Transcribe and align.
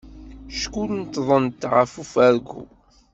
Ckunṭḍent 0.59 1.61
deg 1.69 1.93
ufarku. 2.01 2.61